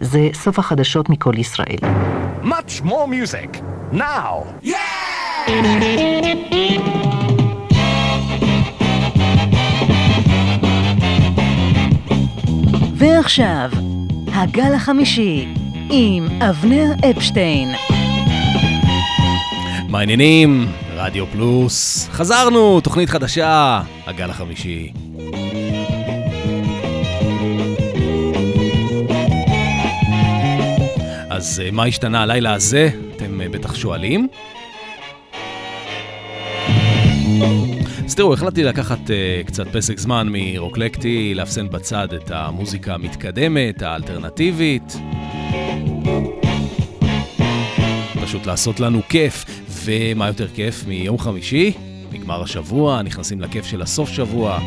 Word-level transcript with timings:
זה 0.00 0.28
סוף 0.34 0.58
החדשות 0.58 1.08
מכל 1.10 1.32
ישראל. 1.38 1.78
Much 2.42 2.84
more 2.84 3.06
music, 3.06 3.62
now! 3.92 4.66
ועכשיו, 12.94 13.70
הגל 14.32 14.74
החמישי, 14.74 15.48
עם 15.90 16.28
אבנר 16.40 16.92
אפשטיין. 17.10 17.68
מה 19.88 19.98
העניינים? 19.98 20.66
רדיו 20.94 21.26
פלוס. 21.26 22.08
חזרנו, 22.12 22.80
תוכנית 22.80 23.10
חדשה, 23.10 23.80
הגל 24.06 24.30
החמישי. 24.30 24.92
אז 31.40 31.62
אה, 31.64 31.70
מה 31.70 31.84
השתנה 31.84 32.22
הלילה 32.22 32.52
הזה? 32.52 32.90
אתם 33.16 33.40
אה, 33.40 33.48
בטח 33.48 33.74
שואלים. 33.74 34.28
אז 38.04 38.14
תראו, 38.14 38.34
החלטתי 38.34 38.62
לקחת 38.62 38.98
uh, 38.98 39.46
קצת 39.46 39.66
פסק 39.72 39.98
זמן 39.98 40.28
מרוקלקטי, 40.30 41.34
לאפסן 41.34 41.68
בצד 41.68 42.12
את 42.12 42.30
המוזיקה 42.30 42.94
המתקדמת, 42.94 43.82
האלטרנטיבית. 43.82 44.96
פשוט 48.22 48.46
לעשות 48.46 48.80
לנו 48.80 49.00
כיף, 49.08 49.44
ומה 49.68 50.26
יותר 50.26 50.48
כיף 50.48 50.86
מיום 50.86 51.18
חמישי? 51.18 51.72
נגמר 52.12 52.42
השבוע, 52.42 53.02
נכנסים 53.02 53.40
לכיף 53.40 53.64
של 53.64 53.82
הסוף 53.82 54.10
שבוע. 54.10 54.60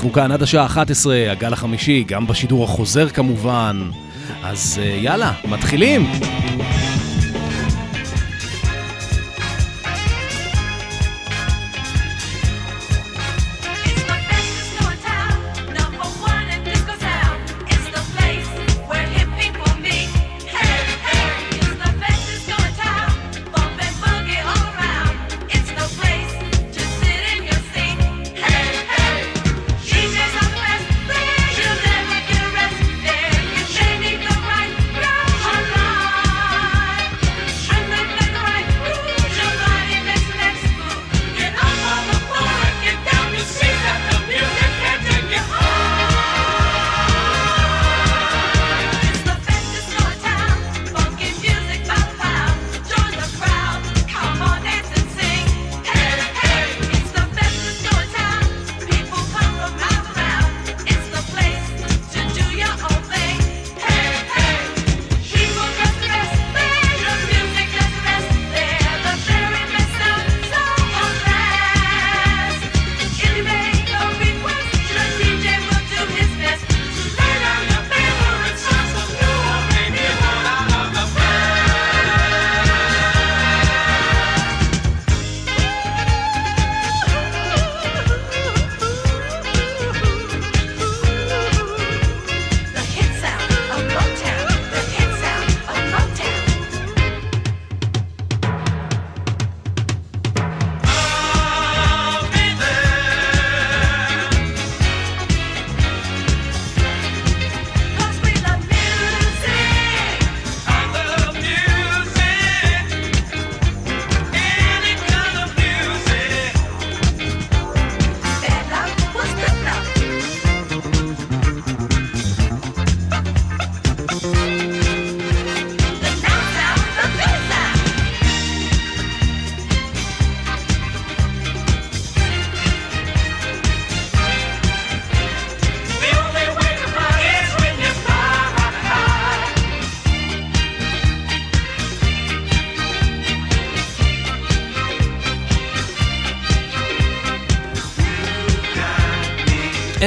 אנחנו 0.00 0.12
כאן 0.12 0.32
עד 0.32 0.42
השעה 0.42 0.66
11, 0.66 1.30
הגל 1.30 1.52
החמישי, 1.52 2.04
גם 2.06 2.26
בשידור 2.26 2.64
החוזר 2.64 3.08
כמובן. 3.08 3.90
אז 4.42 4.80
uh, 4.82 5.04
יאללה, 5.04 5.32
מתחילים! 5.48 6.10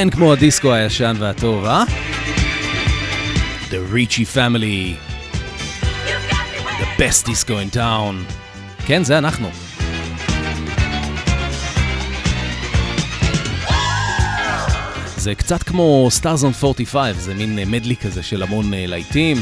אין 0.03 0.09
כמו 0.09 0.33
הדיסקו 0.33 0.73
הישן 0.73 1.15
והטוב, 1.19 1.65
אה? 1.65 1.83
The 3.69 3.93
Ricci 3.93 4.35
Family. 4.35 4.95
The 6.79 7.01
best 7.01 7.25
disco 7.25 7.49
in 7.49 7.75
town. 7.75 8.33
כן, 8.85 9.03
זה 9.03 9.17
אנחנו. 9.17 9.49
זה 15.17 15.35
קצת 15.35 15.63
כמו 15.63 16.09
Stars 16.21 16.43
on 16.43 16.63
45, 16.63 17.15
זה 17.15 17.33
מין 17.33 17.71
מדלי 17.71 17.95
כזה 17.95 18.23
של 18.23 18.43
המון 18.43 18.73
אה, 18.73 18.85
להיטים. 18.87 19.37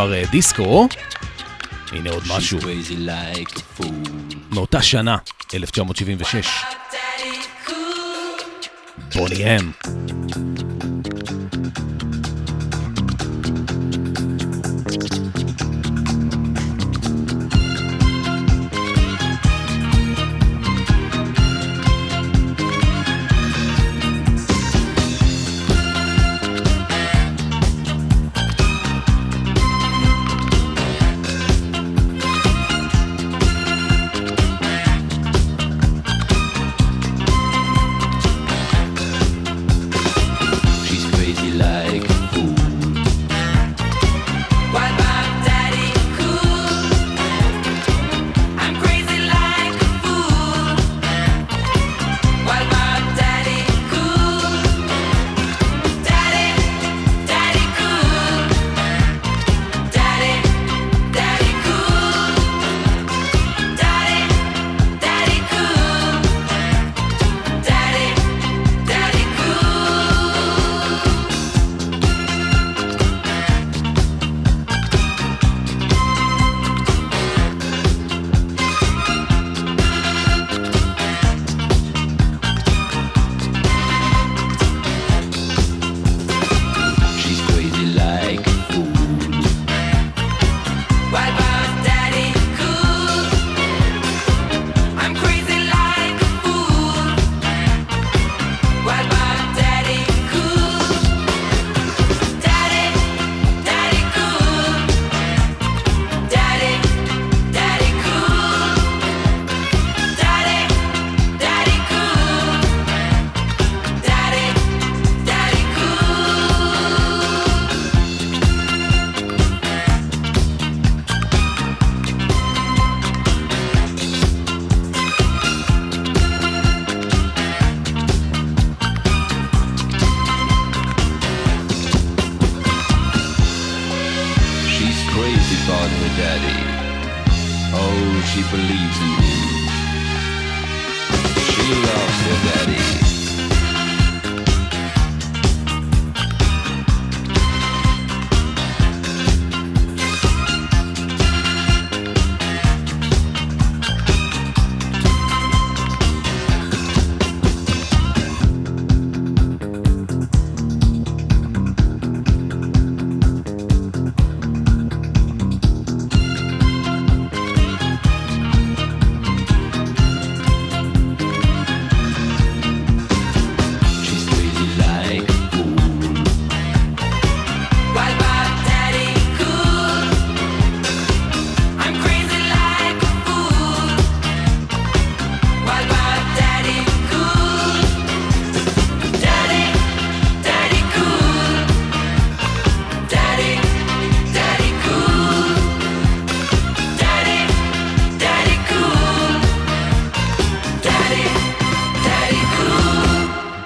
כבר 0.00 0.14
אה, 0.14 0.22
דיסקו, 0.30 0.88
הנה 1.92 2.10
עוד 2.10 2.22
משהו. 2.36 2.58
מאותה 4.50 4.82
שנה, 4.82 5.16
1976. 5.54 6.46
בוני 9.14 9.56
אם. 9.56 9.70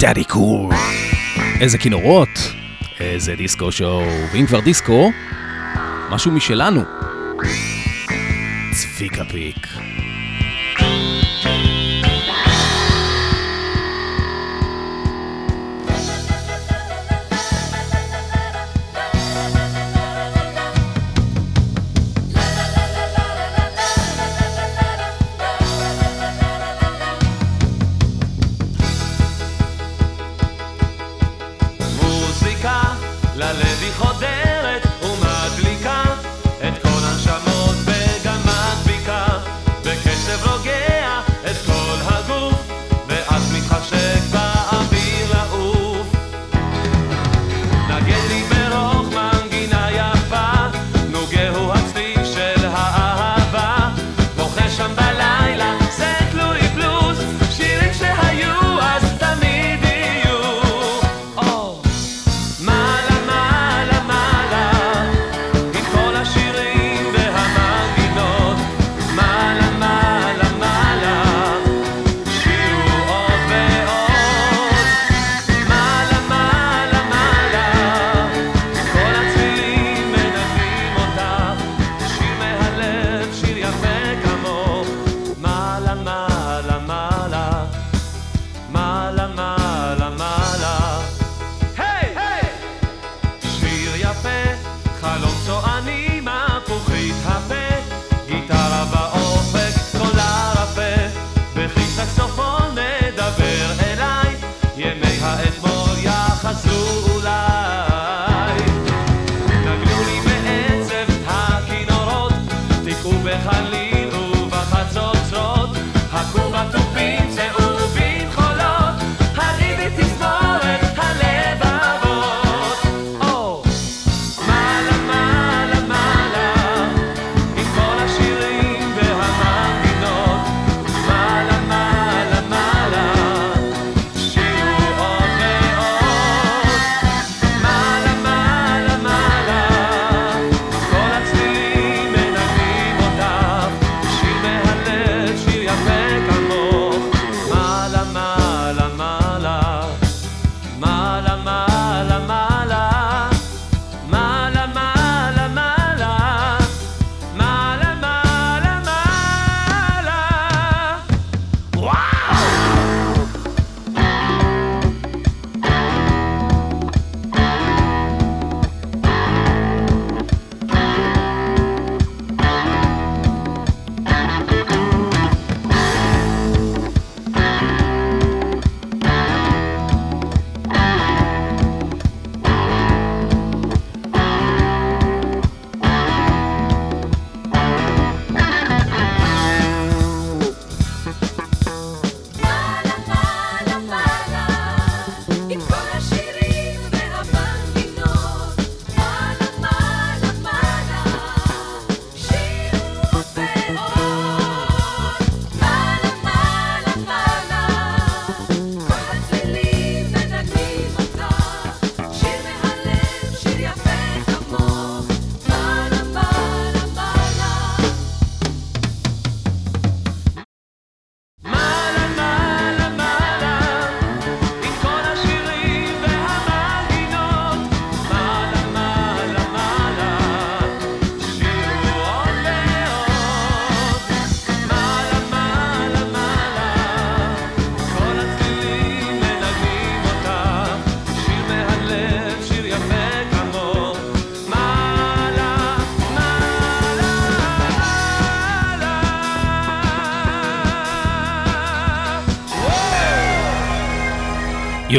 דאדי 0.05 0.23
קול. 0.23 0.69
איזה 1.61 1.77
כינורות, 1.77 2.29
איזה 2.99 3.35
דיסקו 3.35 3.71
שואו, 3.71 4.03
ואם 4.33 4.45
כבר 4.45 4.59
דיסקו, 4.59 5.11
משהו 6.09 6.31
משלנו. 6.31 6.81
צביקה 8.73 9.25
פיק. 9.25 9.67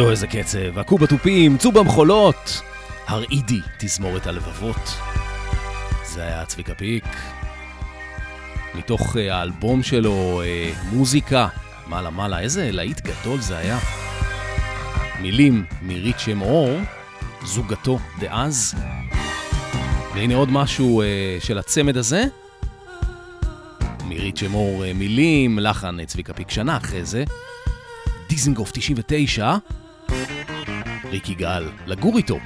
יואו, 0.06 0.12
איזה 0.12 0.26
קצב. 0.26 0.78
הכו 0.78 0.98
בתופים, 0.98 1.58
צאו 1.58 1.72
במחולות. 1.72 2.62
הרעידי, 3.06 3.60
תזמורת 3.78 4.26
הלבבות. 4.26 4.94
זה 6.04 6.22
היה 6.22 6.44
צביקה 6.44 6.75
פיק. 6.75 7.04
מתוך 8.75 9.16
אה, 9.16 9.36
האלבום 9.36 9.82
שלו, 9.82 10.42
אה, 10.44 10.72
מוזיקה, 10.92 11.48
מעלה 11.86 12.10
מעלה, 12.10 12.40
איזה 12.40 12.72
להיט 12.72 13.00
גדול 13.00 13.40
זה 13.40 13.56
היה. 13.56 13.78
מילים 15.20 15.64
מריצ'ם 15.82 16.42
אור, 16.42 16.78
זוגתו 17.44 17.98
דאז. 18.18 18.75
והנה 20.14 20.34
עוד 20.34 20.50
משהו 20.50 21.02
אה, 21.02 21.36
של 21.40 21.58
הצמד 21.58 21.96
הזה. 21.96 22.25
מריצ'ם 24.04 24.54
אור 24.54 24.84
אה, 24.84 24.92
מילים, 24.92 25.58
לחן 25.58 26.04
צביקה 26.04 26.34
פיק 26.34 26.50
שנה 26.50 26.76
אחרי 26.76 27.04
זה. 27.04 27.25
דיזנגוף 28.28 28.70
99, 28.72 29.56
ריק 31.10 31.28
יגאל, 31.28 31.68
לגור 31.86 32.16
איתו. 32.16 32.38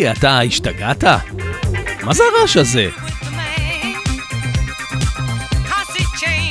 לי, 0.00 0.10
אתה 0.10 0.40
השתגעת? 0.40 1.04
מה 2.02 2.14
זה 2.14 2.22
הרעש 2.22 2.56
הזה? 2.56 2.88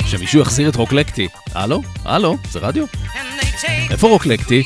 שמישהו 0.06 0.40
יחזיר 0.40 0.68
את 0.68 0.76
רוקלקטי. 0.76 1.28
הלו? 1.54 1.82
הלו? 2.04 2.36
זה 2.50 2.58
רדיו? 2.58 2.84
איפה 3.90 4.08
רוקלקטי? 4.08 4.62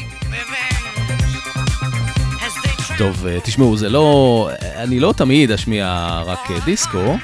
טוב, 2.99 3.27
אה, 3.27 3.38
תשמעו, 3.44 3.77
זה 3.77 3.88
לא... 3.88 4.51
אני 4.77 5.01
לא 5.01 5.14
תמיד 5.16 5.51
אשמיע 5.51 6.20
רק 6.27 6.51
אה, 6.51 6.61
דיסקו, 6.64 7.16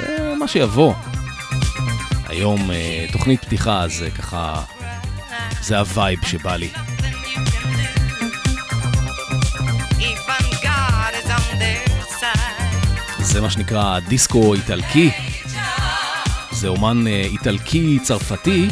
אה, 0.00 0.34
מה 0.38 0.48
שיבוא. 0.48 0.94
היום 2.28 2.70
תוכנית 3.12 3.44
פתיחה, 3.44 3.82
אז 3.82 4.02
אה, 4.02 4.10
ככה... 4.10 4.62
זה 5.60 5.78
ה 5.78 5.86
vibe 5.86 6.18
שבא 6.24 6.56
לי. 6.56 6.70
זה 13.36 13.42
מה 13.42 13.50
שנקרא 13.50 13.98
דיסקו 14.00 14.54
איטלקי. 14.54 15.10
זה 16.52 16.68
אומן 16.68 17.06
אה, 17.06 17.22
איטלקי 17.32 17.98
צרפתי, 18.02 18.68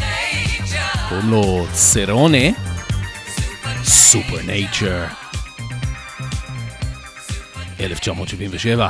קוראים 1.09 1.31
לו 1.31 1.67
צרונה, 1.73 2.39
סופר 3.83 4.43
נייצ'ר, 4.47 5.05
1977. 7.81 8.89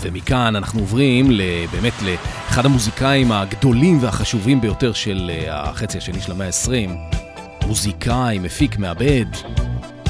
ומכאן 0.00 0.56
אנחנו 0.56 0.80
עוברים 0.80 1.30
באמת 1.72 1.92
לאחד 2.02 2.66
המוזיקאים 2.66 3.32
הגדולים 3.32 3.98
והחשובים 4.02 4.60
ביותר 4.60 4.92
של 4.92 5.30
אה, 5.34 5.70
החצי 5.70 5.98
השני 5.98 6.20
של 6.20 6.32
המאה 6.32 6.46
ה-20. 6.46 6.90
מוזיקאי, 7.66 8.38
מפיק, 8.38 8.76
מעבד. 8.76 9.26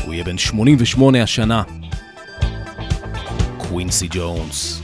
הוא 0.04 0.14
יהיה 0.14 0.24
בן 0.24 0.38
88 0.38 1.22
השנה. 1.22 1.62
קווינסי 3.74 4.08
ג'ונס. 4.10 4.83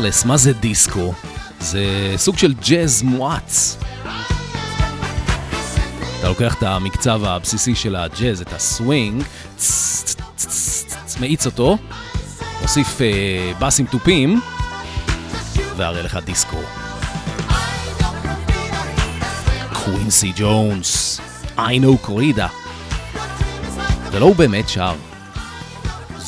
תכלס, 0.00 0.24
מה 0.24 0.36
זה 0.36 0.52
דיסקו? 0.52 1.14
זה 1.60 1.84
סוג 2.16 2.38
של 2.38 2.54
ג'אז 2.54 3.02
מואץ. 3.02 3.78
אתה 6.18 6.28
לוקח 6.28 6.54
את 6.54 6.62
המקצב 6.62 7.24
הבסיסי 7.24 7.74
של 7.74 7.96
הג'אז, 7.96 8.40
את 8.40 8.52
הסווינג, 8.52 9.22
מאיץ 11.20 11.46
אותו, 11.46 11.78
מוסיף 12.62 13.00
אה, 13.00 13.52
בסים 13.58 13.86
תופים, 13.86 14.40
והרי 15.76 16.02
לך 16.02 16.18
דיסקו. 16.24 16.60
קווינסי 19.72 20.32
ג'ונס, 20.36 21.20
I 21.56 21.82
know 21.82 21.98
קורידה. 22.00 22.48
ולא 24.12 24.24
הוא 24.24 24.36
באמת 24.36 24.68
שר. 24.68 25.09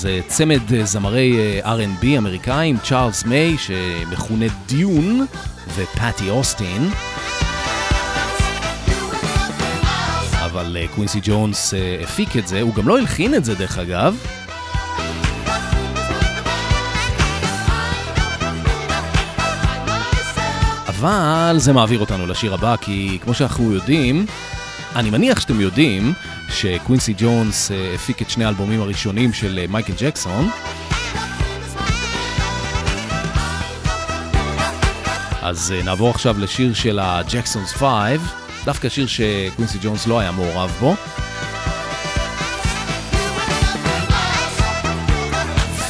זה 0.03 0.09
אה, 0.09 0.21
צמד 0.27 0.73
אה, 0.75 0.85
זמרי 0.85 1.61
אה, 1.65 1.77
R&B 1.77 2.07
אמריקאים, 2.19 2.77
צ'ארלס 2.79 3.25
מיי, 3.25 3.59
שמכונה 3.59 4.47
דיון, 4.67 5.27
ופאטי 5.75 6.31
אוסטין. 6.31 6.91
אבל 10.45 10.77
קווינסי 10.95 11.21
ג'ונס 11.23 11.75
הפיק 12.03 12.37
את 12.37 12.49
זה, 12.49 12.61
הוא 12.61 12.75
גם 12.75 12.89
לא 12.89 12.99
הלחין 12.99 13.35
את 13.35 13.45
זה 13.45 13.55
דרך 13.55 13.79
אגב. 13.79 14.17
אבל 20.89 21.59
זה 21.59 21.73
מעביר 21.73 22.01
אותנו 22.01 22.27
לשיר 22.27 22.55
הבא, 22.55 22.77
כי 22.81 23.19
כמו 23.23 23.35
שאנחנו 23.35 23.73
יודעים, 23.73 24.27
אני 24.97 25.11
מניח 25.11 25.41
שאתם 25.41 25.61
יודעים, 25.61 26.13
שקווינסי 26.53 27.15
ג'ונס 27.19 27.71
אה, 27.71 27.95
הפיק 27.95 28.23
את 28.23 28.31
שני 28.31 28.45
האלבומים 28.45 28.81
הראשונים 28.81 29.33
של 29.33 29.59
אה, 29.59 29.65
מייקל 29.69 29.93
ג'קסון. 29.99 30.51
אז 35.43 35.75
אה, 35.77 35.83
נעבור 35.83 36.11
עכשיו 36.11 36.39
לשיר 36.39 36.75
של 36.75 36.99
הג'קסונס 37.03 37.73
5, 37.73 37.89
דווקא 38.65 38.89
שיר 38.89 39.07
שקווינסי 39.07 39.79
ג'ונס 39.83 40.07
לא 40.07 40.19
היה 40.19 40.33
מעורב 40.33 40.71
בו. 40.81 40.95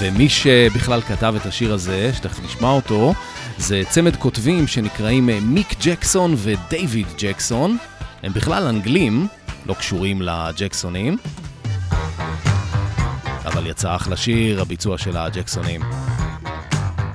ומי 0.00 0.28
שבכלל 0.28 1.00
כתב 1.00 1.34
את 1.40 1.46
השיר 1.46 1.72
הזה, 1.72 2.10
שתכף 2.14 2.44
נשמע 2.44 2.70
אותו, 2.70 3.14
זה 3.58 3.82
צמד 3.88 4.16
כותבים 4.16 4.66
שנקראים 4.66 5.30
מיק 5.42 5.74
ג'קסון 5.80 6.34
ודייוויד 6.36 7.06
ג'קסון. 7.18 7.76
הם 8.22 8.32
בכלל 8.32 8.66
אנגלים, 8.66 9.26
לא 9.66 9.74
קשורים 9.74 10.22
לג'קסונים. 10.22 11.16
אבל 13.44 13.66
יצא 13.66 13.96
אחלה 13.96 14.16
שיר, 14.16 14.60
הביצוע 14.62 14.98
של 14.98 15.16
הג'קסונים. 15.16 15.80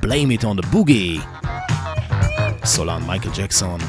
Blame 0.02 0.40
it 0.40 0.44
on 0.44 0.62
the 0.62 0.66
boogie! 0.74 1.44
סולן 2.66 3.04
מייקל 3.04 3.30
ג'קסון. 3.36 3.80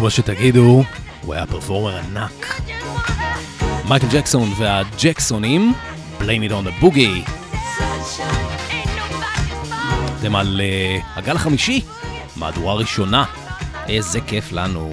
תגידו 0.00 0.10
שתגידו, 0.10 0.84
הוא 1.22 1.34
היה 1.34 1.46
פרפורמר 1.46 1.96
ענק. 1.96 2.60
מייקל 3.88 4.06
ג'קסון 4.12 4.52
והג'קסונים, 4.58 5.74
blame 6.20 6.22
it 6.22 6.50
on 6.50 6.66
the 6.68 6.84
boogie. 6.84 7.30
אתם 10.20 10.36
על 10.36 10.60
אה, 10.60 10.98
הגל 11.14 11.36
החמישי, 11.36 11.80
מהדורה 12.36 12.74
ראשונה. 12.74 13.24
איזה 13.88 14.20
כיף 14.20 14.52
לנו. 14.52 14.90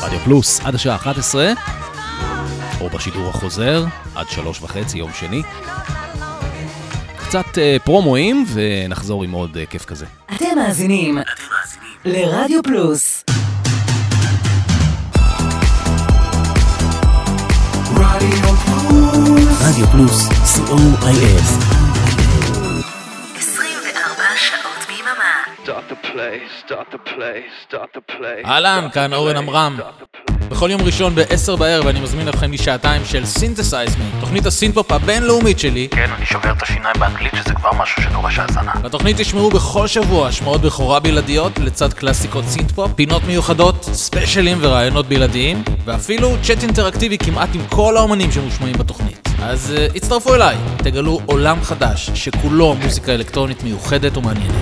רדיו 0.00 0.18
פלוס 0.18 0.60
עד 0.60 0.74
השעה 0.74 0.96
11, 0.96 1.52
או 2.80 2.88
בשידור 2.88 3.28
החוזר 3.28 3.84
עד 4.14 4.28
שלוש 4.28 4.62
וחצי 4.62 4.98
יום 4.98 5.10
שני. 5.12 5.42
קצת 7.16 7.58
אה, 7.58 7.76
פרומואים 7.84 8.46
ונחזור 8.52 9.24
עם 9.24 9.32
עוד 9.32 9.56
אה, 9.56 9.66
כיף 9.66 9.84
כזה. 9.84 10.06
אתם 10.36 10.46
מאזינים 10.56 11.18
לרדיו 12.04 12.62
פלוס. 12.62 13.25
רדיו 19.60 19.86
פלוס, 19.86 20.28
co.il 20.28 21.42
24 23.36 24.22
שעות 24.36 24.86
ביממה. 24.88 25.44
אהלן, 28.44 28.88
כאן 28.92 29.14
אורן 29.14 29.36
עמרם. 29.36 29.76
בכל 30.50 30.70
יום 30.70 30.82
ראשון 30.82 31.14
ב-10 31.14 31.56
בערב 31.56 31.86
אני 31.86 32.00
מזמין 32.00 32.28
אתכם 32.28 32.52
לשעתיים 32.52 33.02
של 33.04 33.26
סינתיסייז 33.26 33.84
מי, 33.84 34.04
תוכנית 34.20 34.46
הסינתפופ 34.46 34.92
הבינלאומית 34.92 35.58
שלי. 35.58 35.88
כן, 35.90 36.10
אני 36.16 36.26
שובר 36.26 36.52
את 36.52 36.62
השיניים 36.62 36.94
באנגלית 36.98 37.32
שזה 37.36 37.54
כבר 37.54 37.72
משהו 37.72 38.02
שדורש 38.02 38.38
האזנה. 38.38 38.72
בתוכנית 38.82 39.20
תשמעו 39.20 39.50
בכל 39.50 39.86
שבוע 39.86 40.28
השמעות 40.28 40.60
בכורה 40.60 41.00
בלעדיות 41.00 41.58
לצד 41.58 41.92
קלאסיקות 41.92 42.44
סינתפופ, 42.44 42.92
פינות 42.94 43.24
מיוחדות, 43.24 43.88
ספיישלים 43.92 44.58
וראיונות 44.60 45.06
בלעדיים, 45.06 45.62
ואפילו 45.84 46.36
צ'אט 46.42 46.62
אינטראקטיבי 46.62 47.18
כמעט 47.18 47.48
עם 47.54 47.60
כל 47.70 47.96
האומנים 47.96 48.32
שמושמעים 48.32 48.76
בתוכנית. 48.78 49.28
אז 49.42 49.74
uh, 49.76 49.96
הצטרפו 49.96 50.34
אליי, 50.34 50.56
תגלו 50.76 51.20
עולם 51.26 51.62
חדש 51.62 52.10
שכולו 52.14 52.74
מוזיקה 52.74 53.14
אלקטרונית 53.14 53.62
מיוחדת 53.62 54.16
ומעניינת. 54.16 54.54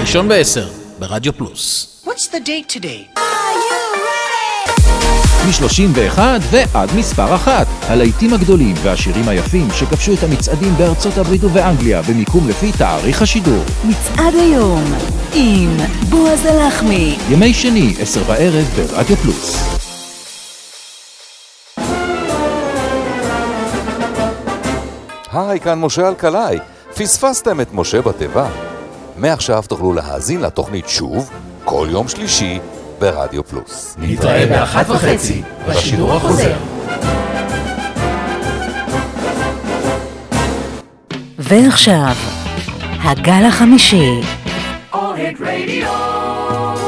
ראשון 0.00 0.28
ב-10 0.28 0.60
ברדיו 0.98 1.32
פלוס. 1.32 1.97
What's 2.18 2.26
the 2.26 2.40
date 2.40 2.68
today? 2.76 3.20
מ-31 5.46 6.20
ועד 6.50 6.88
מספר 6.96 7.34
אחת. 7.34 7.66
הלהיטים 7.88 8.34
הגדולים 8.34 8.74
והשירים 8.82 9.28
היפים 9.28 9.68
שכבשו 9.70 10.12
את 10.14 10.22
המצעדים 10.22 10.74
בארצות 10.78 11.18
הברית 11.18 11.44
ובאנגליה 11.44 12.02
במיקום 12.02 12.48
לפי 12.48 12.72
תאריך 12.72 13.22
השידור. 13.22 13.64
מצעד 13.84 14.34
היום 14.34 14.84
עם 15.34 15.76
בועז 16.08 16.44
הלחמי. 16.44 17.18
ימי 17.30 17.54
שני, 17.54 17.94
עשר 18.00 18.24
בערב 18.24 18.64
ברדיו 18.76 19.16
פלוס. 19.16 19.56
היי, 25.32 25.60
כאן 25.60 25.80
משה 25.80 26.08
אלקלעי. 26.08 26.58
פספסתם 26.94 27.60
את 27.60 27.68
משה 27.72 28.02
בתיבה? 28.02 28.50
מעכשיו 29.16 29.62
תוכלו 29.68 29.92
להאזין 29.92 30.40
לתוכנית 30.40 30.88
שוב 30.88 31.30
כל 31.70 31.88
יום 31.90 32.08
שלישי 32.08 32.58
ברדיו 32.98 33.44
פלוס. 33.44 33.96
נתראה 33.98 34.46
באחת 34.46 34.90
וחצי 34.90 35.42
בשידור 35.68 36.12
החוזר. 36.12 36.56
ועכשיו, 41.38 42.14
הגל 43.02 43.44
החמישי. 43.48 44.20
אוהד 44.92 45.34
רדיו 45.40 46.87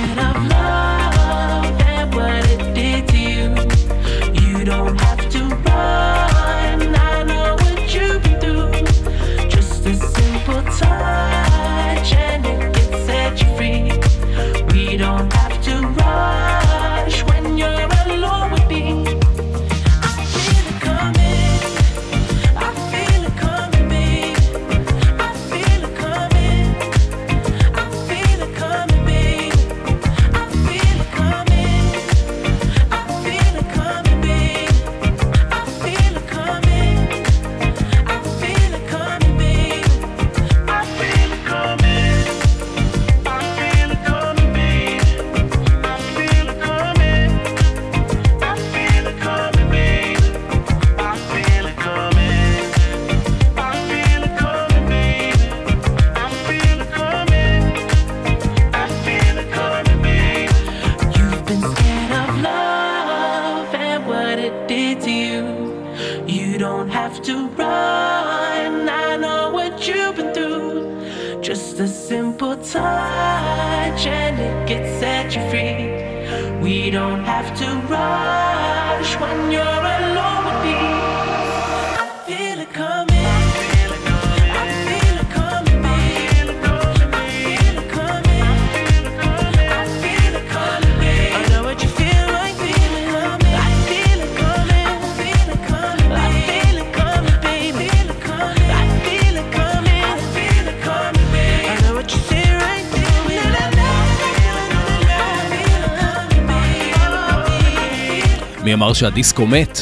מי 108.71 108.75
אמר 108.75 108.93
שהדיסקו 108.93 109.47
מת? 109.47 109.79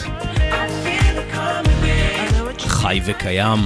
חי 2.59 2.99
וקיים. 3.05 3.59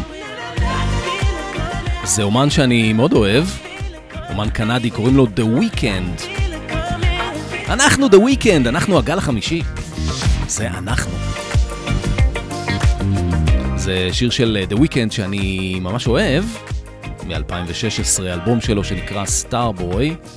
זה 2.04 2.24
אומן 2.24 2.50
שאני 2.50 2.94
מאוד 2.94 3.14
אוהב, 3.14 3.46
אומן 4.30 4.50
קנדי, 4.50 4.90
קוראים 4.90 5.18
לו 5.18 5.28
The 5.36 5.60
Weeknd. 5.60 6.24
אנחנו 7.70 8.08
The 8.08 8.12
Weeknd, 8.12 8.70
אנחנו 8.70 8.98
הגל 8.98 9.18
החמישי. 9.18 9.62
זה 10.48 10.68
אנחנו. 10.68 11.12
זה 13.76 14.10
שיר 14.12 14.30
של 14.30 14.58
אה, 14.60 14.78
The 14.78 14.80
Weeknd 14.80 15.12
שאני 15.12 15.80
ממש 15.82 16.08
אוהב, 16.08 16.44
מ-2016, 17.28 18.22
אלבום 18.22 18.62
שלו 18.62 18.84
שנקרא 18.84 19.24
Starboy. 19.50 20.28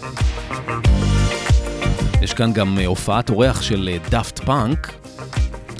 יש 2.26 2.34
כאן 2.34 2.52
גם 2.52 2.78
אה, 2.78 2.86
הופעת 2.86 3.30
אורח 3.30 3.62
של 3.62 3.88
אה, 3.92 3.98
דאפט 4.10 4.38
פאנק, 4.38 4.92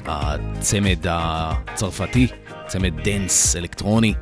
הצמד 0.05 0.97
הצרפתי, 1.09 2.27
צמד 2.67 2.93
dance 3.03 3.55
אלקטרוני. 3.55 4.13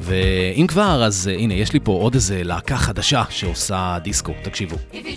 ואם 0.00 0.66
כבר, 0.66 1.04
אז 1.04 1.28
אה, 1.28 1.38
הנה, 1.38 1.54
יש 1.54 1.72
לי 1.72 1.80
פה 1.80 1.92
עוד 1.92 2.14
איזה 2.14 2.44
להקה 2.44 2.76
חדשה 2.76 3.24
שעושה 3.30 3.98
דיסקו, 4.02 4.32
תקשיבו. 4.42 4.76
If 4.92 4.96
you 4.96 5.16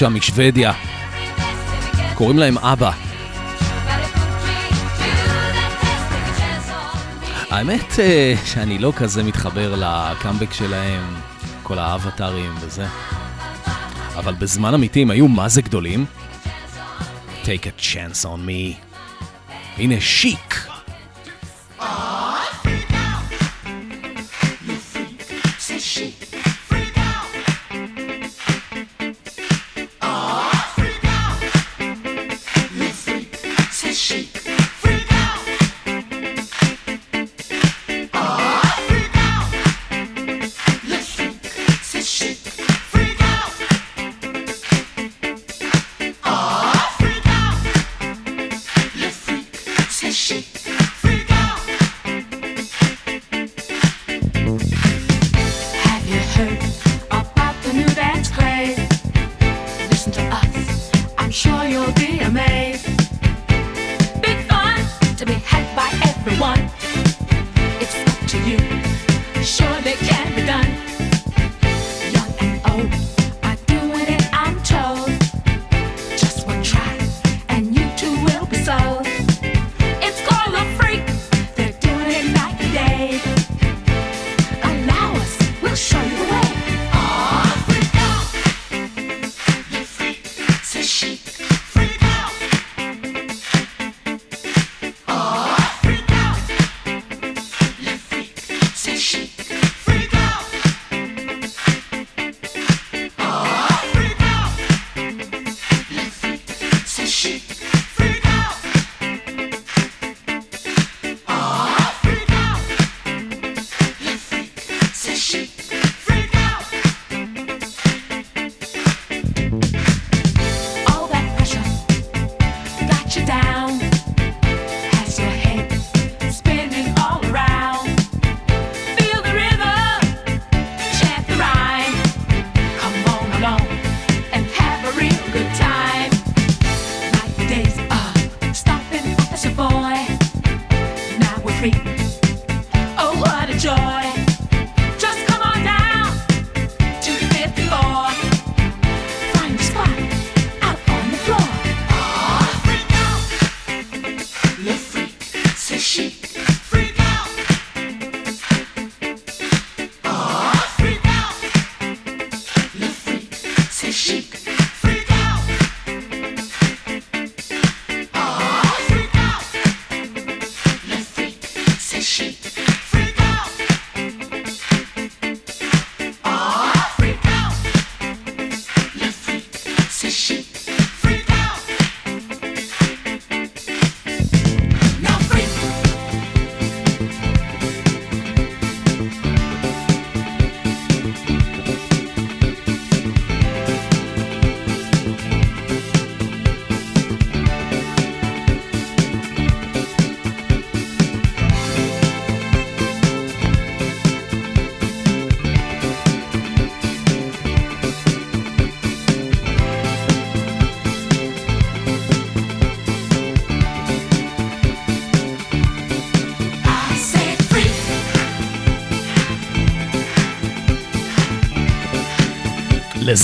שם 0.00 0.14
משוודיה. 0.14 0.72
קוראים 2.14 2.38
להם 2.38 2.58
אבא. 2.58 2.90
האמת 7.50 7.98
אה, 7.98 8.34
שאני 8.44 8.78
לא 8.78 8.92
כזה 8.96 9.22
מתחבר 9.22 9.74
לקאמבק 9.74 10.52
שלהם, 10.52 11.14
כל 11.62 11.78
האבטרים 11.78 12.54
וזה. 12.60 12.86
אבל 14.16 14.34
בזמן 14.34 14.74
אמיתי 14.74 15.02
הם 15.02 15.10
היו 15.10 15.28
מה 15.28 15.48
זה 15.48 15.62
גדולים. 15.62 16.04
Take 17.44 17.46
a 17.46 17.80
chance 17.80 18.24
on 18.24 18.48
me. 18.48 18.74
הנה 19.76 20.00
שיט. 20.00 20.49
everyone. 66.26 66.70
It's 67.80 67.94
up 67.96 68.28
to 68.28 68.38
you. 68.50 68.79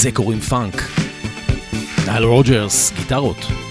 לזה 0.06 0.14
קוראים 0.14 0.40
פאנק. 0.40 0.74
נעל 2.06 2.24
רוג'רס, 2.24 2.92
גיטרות. 2.96 3.65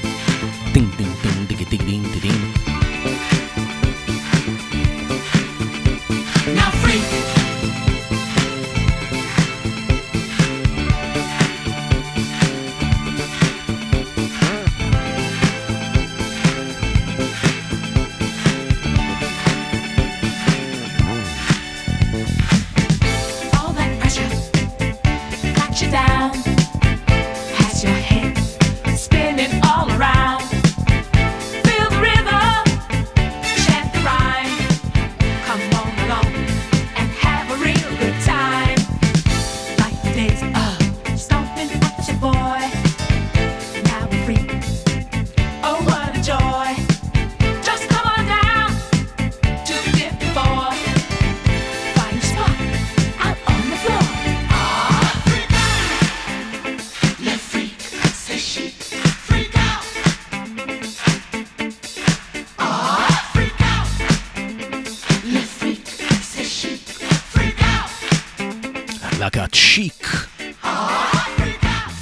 צ'יק. 69.55 70.27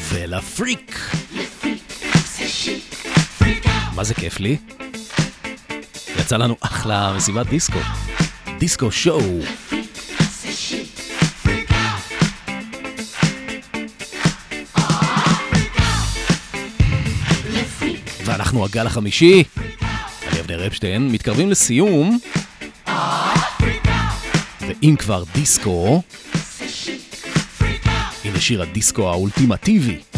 ולה 0.09 0.41
פריק. 0.41 1.11
מה 3.95 4.03
זה 4.03 4.13
כיף 4.13 4.39
לי? 4.39 4.57
יצא 6.19 6.37
לנו 6.37 6.55
אחלה 6.61 7.13
מסיבת 7.13 7.47
דיסקו. 7.47 7.79
דיסקו 8.57 8.91
שואו. 8.91 9.39
ואנחנו 18.25 18.65
הגל 18.65 18.87
החמישי, 18.87 19.43
אני 20.27 20.39
אבנר 20.39 20.67
אפשטיין, 20.67 21.11
מתקרבים 21.11 21.49
לסיום, 21.49 22.19
ואם 24.61 24.95
כבר 24.99 25.23
דיסקו, 25.33 26.01
לשיר 28.43 28.61
הדיסקו 28.61 29.09
האולטימטיבי. 29.09 30.12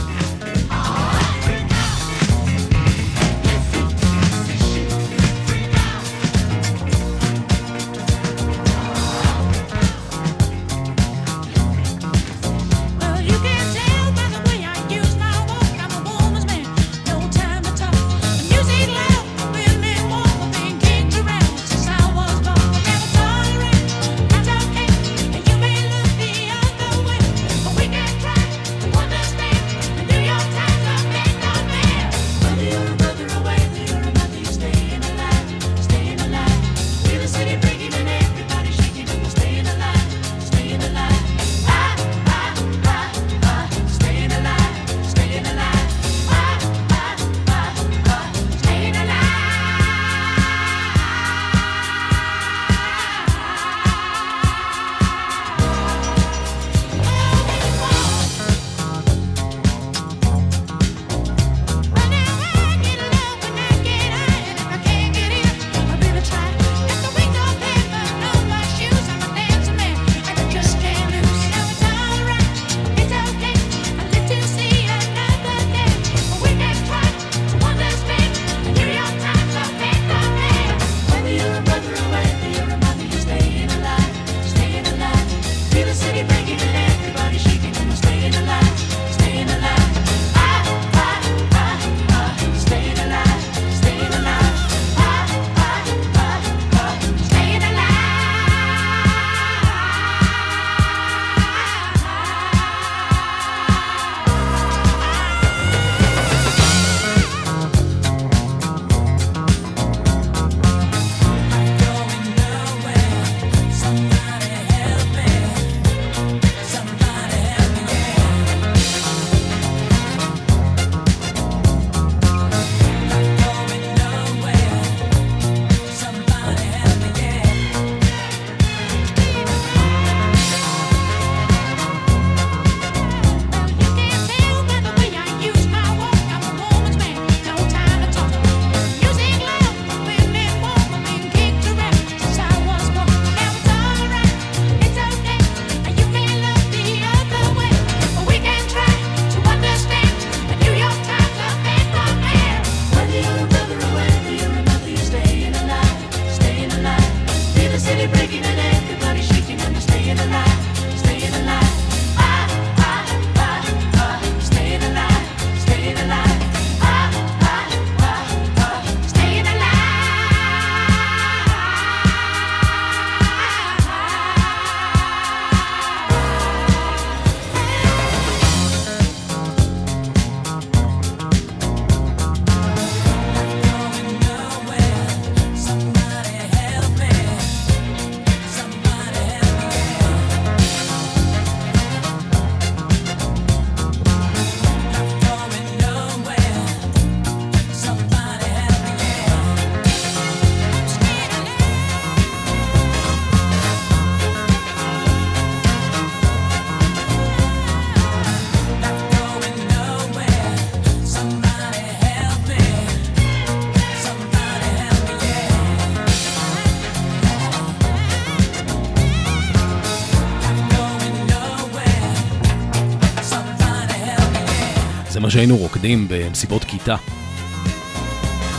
שהיינו 225.36 225.58
רוקדים 225.58 226.08
במסיבות 226.10 226.64
כיתה. 226.64 226.96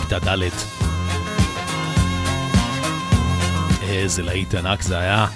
כיתה 0.02 0.18
ד'. 0.18 0.42
איזה 3.82 4.22
להיט 4.22 4.54
ענק 4.54 4.82
זה 4.82 4.98
היה. 4.98 5.26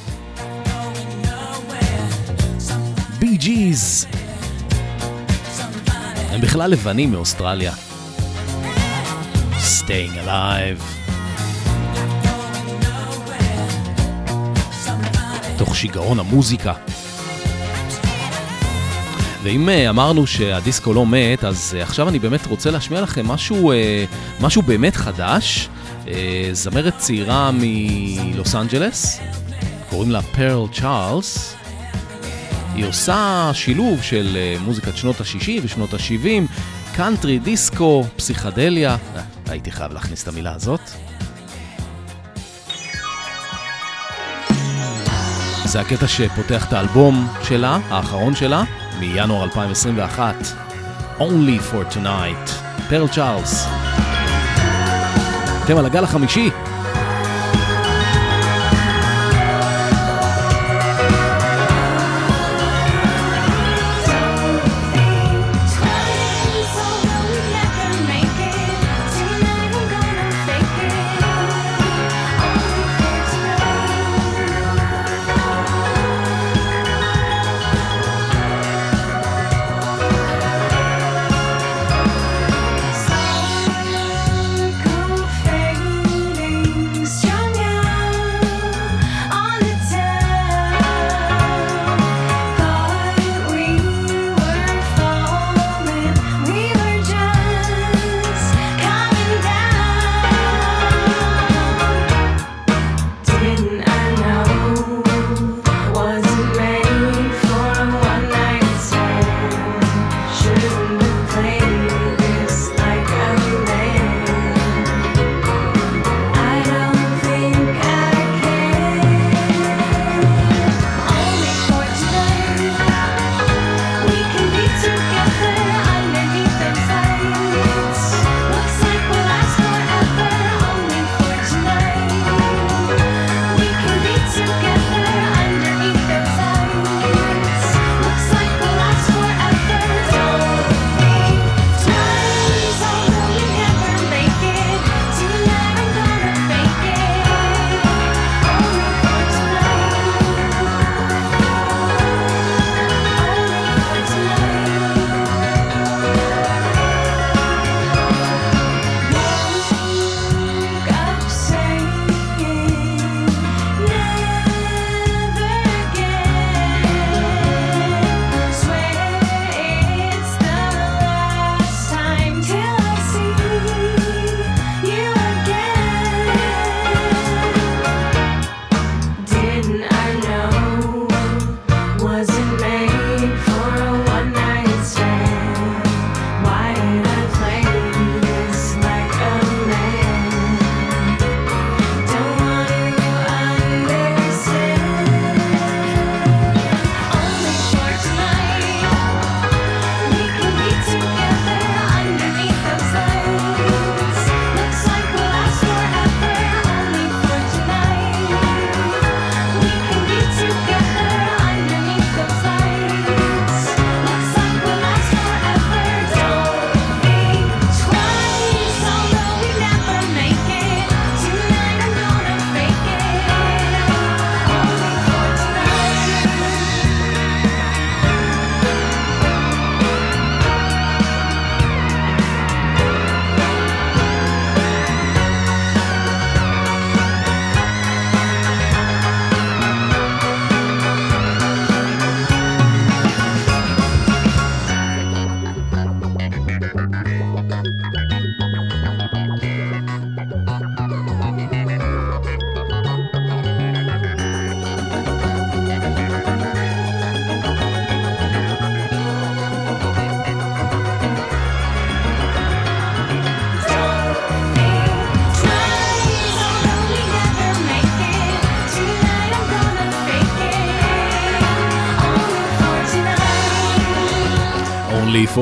בי 3.18 3.36
ג'יז. 3.36 4.06
הם 6.30 6.40
בכלל 6.40 6.70
לבנים 6.70 7.12
מאוסטרליה. 7.12 7.72
Staying 9.58 10.26
Alive. 10.26 10.82
תוך 15.58 15.76
שיגעון 15.76 16.18
המוזיקה. 16.18 16.72
ואם 19.42 19.68
אה, 19.68 19.90
אמרנו 19.90 20.26
שהדיסקו 20.26 20.94
לא 20.94 21.06
מת, 21.06 21.44
אז 21.44 21.74
אה, 21.78 21.82
עכשיו 21.82 22.08
אני 22.08 22.18
באמת 22.18 22.46
רוצה 22.46 22.70
להשמיע 22.70 23.00
לכם 23.00 23.26
משהו, 23.26 23.72
אה, 23.72 24.04
משהו 24.40 24.62
באמת 24.62 24.96
חדש. 24.96 25.68
זמרת 26.52 26.98
צעירה 26.98 27.50
מלוס 27.54 28.54
אנג'לס, 28.54 29.20
קוראים 29.90 30.10
לה 30.10 30.22
פרל 30.22 30.68
צ'ארלס. 30.72 31.56
היא 32.74 32.86
עושה 32.86 33.50
שילוב 33.54 34.02
של 34.02 34.38
מוזיקת 34.64 34.96
שנות 34.96 35.20
ה-60 35.20 35.50
ושנות 35.62 35.94
ה-70, 35.94 36.26
קאנטרי, 36.96 37.38
דיסקו, 37.38 38.04
פסיכדליה. 38.16 38.96
הייתי 39.46 39.70
חייב 39.70 39.92
להכניס 39.92 40.22
את 40.22 40.28
המילה 40.28 40.52
הזאת. 40.54 40.80
זה 45.64 45.80
הקטע 45.80 46.08
שפותח 46.08 46.68
את 46.68 46.72
האלבום 46.72 47.28
שלה, 47.42 47.78
האחרון 47.90 48.34
שלה. 48.34 48.64
מינואר 49.00 49.44
2021, 49.44 50.34
Only 51.18 51.60
for 51.72 51.94
Tonight, 51.94 52.50
פרל 52.88 53.08
צ'ארלס. 53.08 53.66
אתם 55.64 55.76
על 55.76 55.86
הגל 55.86 56.04
החמישי, 56.04 56.50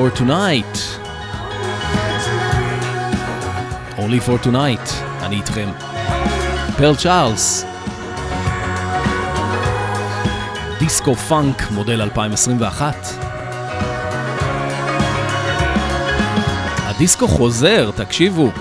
for 0.09 0.17
tonight. 0.17 0.77
Only 3.97 4.19
for 4.19 4.45
tonight, 4.45 5.03
אני 5.23 5.35
איתכם. 5.35 5.69
פרל 6.77 6.95
צ'ארלס. 6.95 7.65
דיסקו 10.79 11.15
פאנק, 11.15 11.71
מודל 11.71 12.01
2021. 12.01 13.07
הדיסקו 16.77 17.27
חוזר, 17.27 17.91
תקשיבו. 17.95 18.51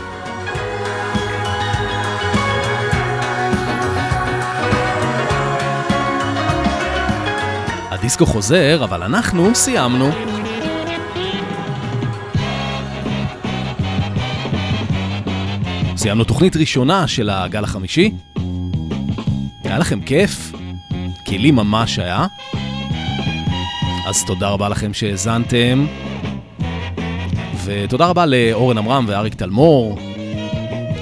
הדיסקו 7.90 8.26
חוזר, 8.26 8.84
אבל 8.84 9.02
אנחנו 9.02 9.54
סיימנו. 9.54 10.37
סיימנו 15.98 16.24
תוכנית 16.24 16.56
ראשונה 16.56 17.08
של 17.08 17.30
הגל 17.30 17.64
החמישי. 17.64 18.10
היה 19.64 19.78
לכם 19.78 20.00
כיף? 20.00 20.52
כי 21.24 21.38
לי 21.38 21.50
ממש 21.50 21.98
היה. 21.98 22.26
אז 24.06 24.24
תודה 24.24 24.48
רבה 24.48 24.68
לכם 24.68 24.94
שהאזנתם. 24.94 25.86
ותודה 27.64 28.06
רבה 28.06 28.26
לאורן 28.26 28.78
עמרם 28.78 29.04
ואריק 29.08 29.34
תלמור. 29.34 29.98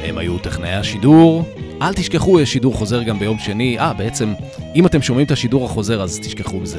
הם 0.05 0.19
היו 0.19 0.39
טכנאי 0.39 0.75
השידור. 0.75 1.45
אל 1.83 1.95
תשכחו, 1.95 2.41
יש 2.41 2.53
שידור 2.53 2.75
חוזר 2.75 3.03
גם 3.03 3.19
ביום 3.19 3.39
שני. 3.39 3.79
אה, 3.79 3.93
בעצם, 3.93 4.33
אם 4.75 4.87
אתם 4.87 5.03
שומעים 5.03 5.27
את 5.27 5.31
השידור 5.31 5.65
החוזר, 5.65 6.03
אז 6.03 6.21
תשכחו 6.23 6.61
מזה. 6.61 6.79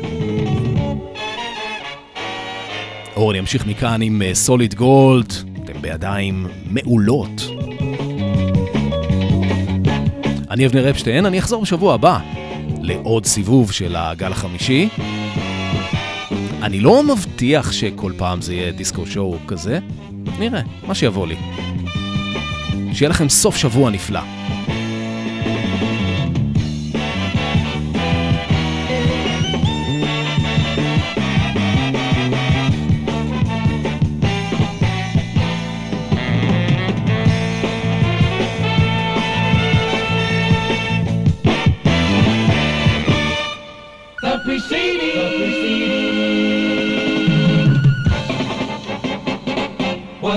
אורן 3.15 3.35
ימשיך 3.35 3.67
מכאן 3.67 4.01
עם 4.01 4.21
סוליד 4.33 4.75
גולד, 4.75 5.33
אתם 5.63 5.81
בידיים 5.81 6.47
מעולות. 6.65 7.46
אני 10.57 10.65
אבנר 10.65 10.89
אפשטיין, 10.89 11.25
אני 11.25 11.39
אחזור 11.39 11.61
בשבוע 11.61 11.93
הבא 11.93 12.19
לעוד 12.81 13.25
סיבוב 13.25 13.71
של 13.71 13.95
הגל 13.95 14.31
החמישי. 14.31 14.89
אני 16.61 16.79
לא 16.79 17.03
מבטיח 17.03 17.71
שכל 17.71 18.11
פעם 18.17 18.41
זה 18.41 18.53
יהיה 18.53 18.71
דיסקו 18.71 19.05
שואו 19.05 19.37
כזה, 19.47 19.79
נראה, 20.39 20.61
מה 20.87 20.95
שיבוא 20.95 21.27
לי. 21.27 21.35
שיהיה 22.93 23.09
לכם 23.09 23.29
סוף 23.29 23.55
שבוע 23.55 23.89
נפלא. 23.89 24.19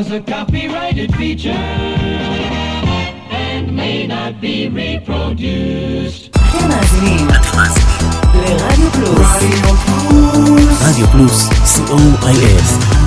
was 0.10 0.12
a 0.12 0.20
copyrighted 0.20 1.16
feature 1.16 1.52
and 3.32 3.72
may 3.76 4.08
not 4.08 4.42
be 4.42 4.68
reproduced. 4.68 6.32
אתם 6.34 6.68
מאזינים 6.70 7.28
לרדיו 8.34 8.92
פלוס. 8.92 9.20
רדיו 10.82 11.08
פלוס, 11.08 11.50
co.il 11.50 12.99